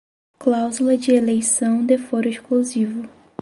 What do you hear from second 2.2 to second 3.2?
exclusivo